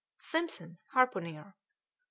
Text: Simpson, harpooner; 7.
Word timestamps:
Simpson, 0.17 0.79
harpooner; 0.93 1.41
7. 1.53 1.53